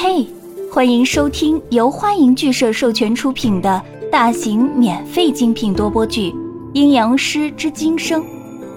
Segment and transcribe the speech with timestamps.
[0.00, 0.24] 嘿，
[0.72, 6.30] 欢迎收听由欢迎剧社授权出品的大型免费精品多播剧
[6.72, 8.22] 《阴阳师之今生》，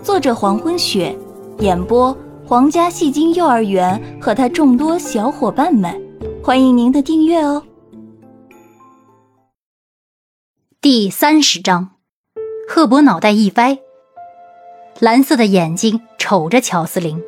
[0.02, 1.16] 作者黄昏雪，
[1.60, 5.96] 演播皇家戏精幼儿园和他众多小伙伴们，
[6.44, 7.62] 欢迎您的订阅哦。
[10.82, 11.92] 第三十章，
[12.68, 13.78] 赫伯脑袋一歪，
[14.98, 17.22] 蓝色的眼睛瞅着乔斯林，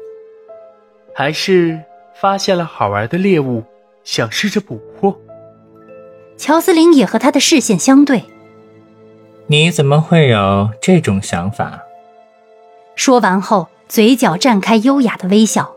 [1.14, 1.80] 还是
[2.20, 3.62] 发现了好玩的猎物。
[4.04, 5.18] 想试着捕获，
[6.38, 8.24] 乔斯林也和他的视线相对。
[9.48, 11.82] 你怎么会有这种想法？
[12.96, 15.74] 说完后，嘴角绽开优雅的微笑。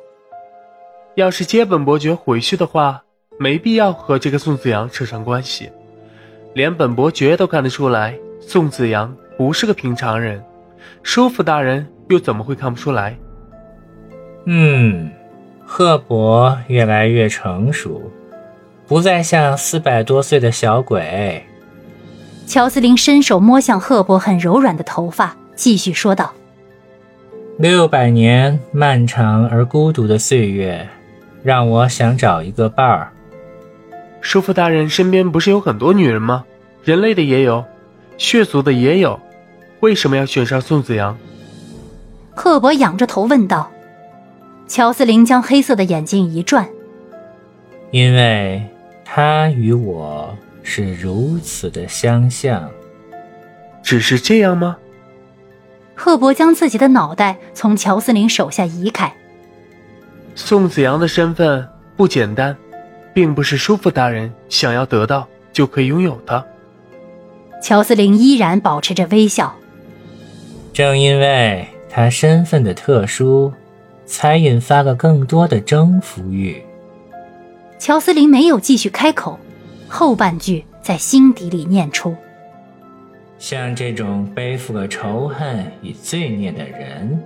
[1.15, 3.03] 要是接本伯爵回去的话，
[3.39, 5.71] 没必要和这个宋子阳扯上关系。
[6.55, 10.45] 连本伯爵都看得出来，宋子阳不是个平常人，
[11.03, 13.17] 叔父大人又怎么会看不出来？
[14.47, 15.11] 嗯。
[15.69, 18.01] 赫伯越来越成熟，
[18.87, 21.45] 不再像四百多岁的小鬼。
[22.47, 26.33] 乔斯林伸手摸向赫伯很柔软的头发，继续说道
[27.59, 30.89] ：“六百年漫长而孤独的岁月，
[31.43, 33.13] 让我想找一个伴儿。
[34.21, 36.45] 叔父大人身边不是有很多女人吗？
[36.85, 37.65] 人类的也有，
[38.17, 39.19] 血族的也有，
[39.81, 41.19] 为什么要选上宋子阳？”
[42.37, 43.73] 赫伯仰着头问道。
[44.69, 46.69] 乔斯林将黑色的眼睛一转，
[47.93, 48.63] 因为
[49.09, 52.69] 他与我是如此的相像。
[53.83, 54.77] 只是这样吗？
[55.95, 59.15] 赫伯将自己的脑袋从乔斯林手下移开。
[60.35, 62.55] 宋子阳的身份不简单，
[63.15, 66.45] 并不是叔父大人想要得到就可以拥有的。
[67.63, 69.55] 乔斯林依然保持着微笑。
[70.73, 73.53] 正因为他身份的特殊。
[74.09, 76.63] 才引发了更多的征服欲。
[77.79, 79.39] 乔斯林没有继续开口，
[79.89, 82.17] 后半句在心底里念出
[83.39, 87.23] ：“像这种背负了仇恨与罪孽的人，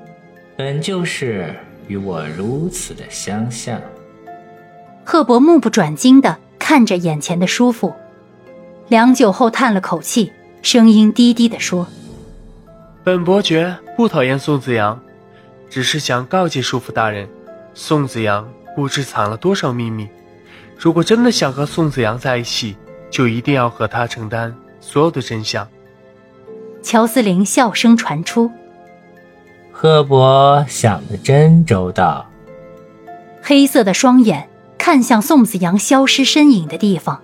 [0.57, 1.55] 本就是
[1.87, 3.81] 与我如此的相像。”
[5.05, 7.95] 赫伯目不转睛地看着眼前的叔父，
[8.89, 11.87] 良久后叹了口气，声音低低地说
[13.05, 15.01] ：“本伯爵不讨厌宋子阳。”
[15.71, 17.29] 只是想告诫叔父大人，
[17.75, 20.09] 宋子阳不知藏了多少秘密。
[20.83, 22.75] 如果真的想和宋子阳在一起，
[23.11, 25.69] 就一定要和他承担所有的真相。
[26.83, 28.51] 乔斯林笑声传出，
[29.71, 32.27] 赫伯想的真周到。
[33.43, 34.49] 黑色的双眼
[34.79, 37.21] 看向宋子阳消失身影的地方，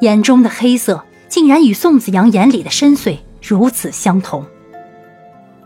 [0.00, 4.44] 眼中的黑色竟然与宋子阳眼里的深邃如此相同。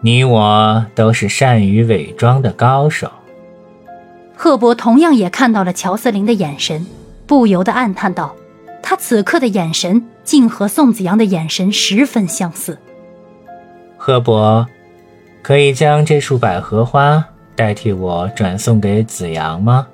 [0.00, 3.12] 你我都是善于伪装的高手。
[4.34, 6.86] 赫伯同样也看到了乔斯林的眼神，
[7.30, 8.34] 不由得暗叹道
[8.82, 12.76] ：“他此刻的眼神竟和宋子阳的眼神十分相似。”
[13.96, 14.66] 赫伯，
[15.40, 17.24] 可以将这束百合花
[17.54, 19.86] 代替我转送给子阳吗？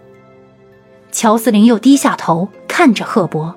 [1.12, 3.54] 乔斯林又低下头看着赫伯：“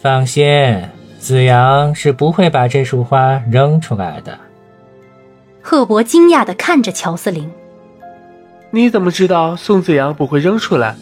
[0.00, 0.88] 放心，
[1.18, 4.38] 子阳是不会把这束花扔出来的。”
[5.60, 7.52] 赫伯惊讶的看着乔斯林
[8.72, 10.96] ：“你怎么知道宋子阳不会扔出来？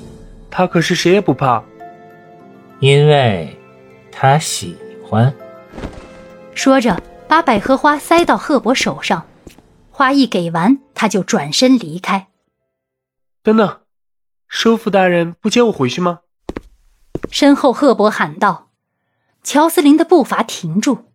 [0.53, 1.65] 他可是谁也不怕。
[2.79, 3.57] 因为，
[4.13, 5.35] 他喜欢。”
[6.55, 9.27] 说着，把百合花塞到赫伯手上，
[9.91, 12.29] 花一给完，他就转身离开。
[13.43, 13.81] 等等，
[14.47, 16.21] 叔父大人不接我回去吗？
[17.31, 18.69] 身后，赫伯喊道。
[19.43, 21.07] 乔斯林的步伐停住。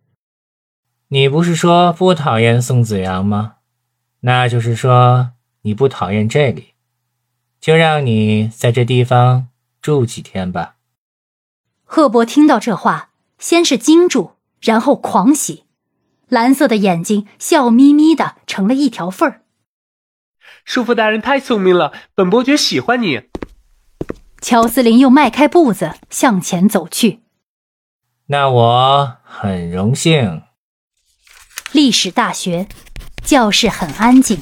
[1.08, 3.54] 你不是说不讨厌宋子阳吗？
[4.20, 5.32] 那就是说
[5.62, 6.74] 你不讨厌这里，
[7.60, 9.48] 就让你在这地方
[9.80, 10.76] 住几天吧。
[11.84, 15.64] 赫伯听到这话，先是惊住，然后狂喜，
[16.28, 19.42] 蓝色的眼睛笑眯眯的成了一条缝儿。
[20.64, 23.22] 叔父大人太聪明了，本伯爵喜欢你。
[24.40, 27.22] 乔斯林又迈开步子向前走去。
[28.26, 30.42] 那我很荣幸。
[31.72, 32.68] 历史大学
[33.24, 34.38] 教室很安静，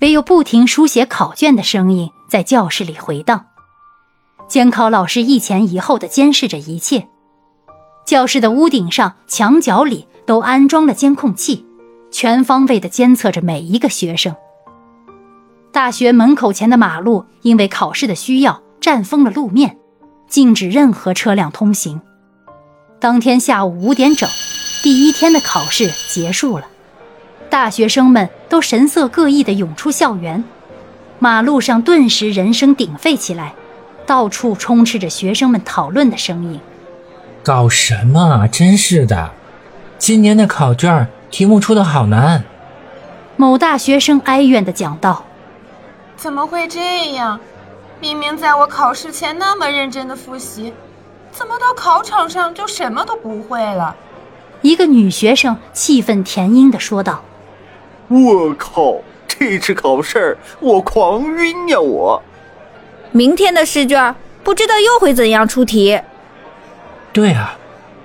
[0.00, 3.46] 唯有不停书写考卷的声音在教室里回荡。
[4.48, 7.06] 监考老师一前一后的监视着一切。
[8.06, 11.66] 教室的屋顶上、墙角里都安装了监控器，
[12.10, 14.34] 全方位的监测着每一个学生。
[15.70, 19.76] 大学门口前的马路因为考试的需要占封了路面，
[20.28, 22.00] 禁止任何车辆通行。
[22.98, 24.28] 当天下午五点整。
[24.82, 26.66] 第一天的考试结束了，
[27.60, 30.42] 大学生们都神色各异地涌出校园，
[31.18, 33.52] 马路上顿时人声鼎沸起来，
[34.06, 36.58] 到处充斥着学生们讨论的声音。
[37.42, 38.46] 搞什么啊！
[38.46, 39.32] 真是的，
[39.98, 42.44] 今年的考卷题目出的好难。
[43.36, 45.26] 某大学生哀怨地讲道
[46.16, 47.38] ：“怎么会这样？
[48.00, 50.72] 明明在我考试前那么认真的复习，
[51.30, 53.94] 怎么到考场上就什么都不会了？”
[54.62, 57.22] 一个女学生气愤填膺地说道
[58.10, 58.96] ：“我靠，
[59.28, 61.80] 这次考试我狂晕呀！
[61.80, 62.20] 我
[63.12, 66.00] 明天的试卷不知道又会怎样出题。”
[67.14, 67.56] 对啊，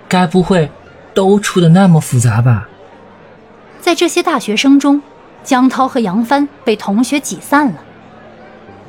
[0.07, 0.69] 该不会
[1.15, 2.69] 都出的那么复杂吧？
[3.81, 5.01] 在这些大学生中，
[5.43, 7.83] 江涛和杨帆被同学挤散了。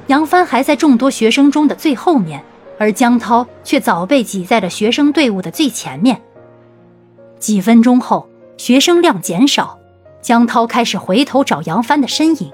[0.09, 2.43] 杨帆还在众多学生中的最后面，
[2.79, 6.21] 而江涛却早被挤在了学生队伍的最前面。
[7.39, 9.79] 几分钟后，学生量减少，
[10.26, 12.52] 江涛开始回头找杨帆的身影，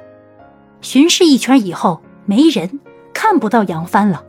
[0.83, 2.81] 巡视一圈以后，没人，
[3.15, 4.23] 看不到杨帆了。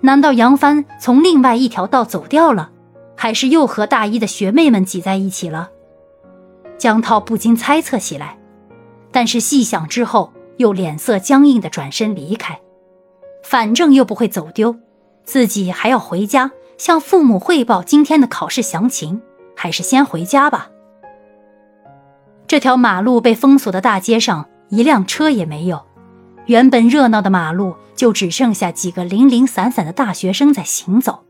[0.00, 2.70] 难道杨帆从另外一条道走掉了，
[3.14, 5.68] 还是又和大一的学妹们挤在一起了？
[6.78, 8.38] 江涛不禁猜测起来，
[9.12, 12.58] 但是细想之后，又脸色僵硬的转身离开。
[13.42, 14.74] 反正又不会走丢，
[15.24, 19.20] 自己还要回家向父母汇报今天的考试详情，
[19.54, 20.70] 还是先回家吧。
[22.48, 25.84] 这条马路被封锁的大街上，一辆车也没有。
[26.46, 31.24] 原本热闹的马路，就只剩下几个零零散散的大学生在行走。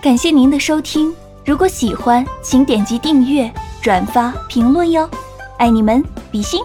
[0.00, 1.14] 感谢您的收听，
[1.44, 3.52] 如果喜欢，请点击订阅、
[3.82, 5.06] 转发、评论哟，
[5.58, 6.62] 爱你们，比心。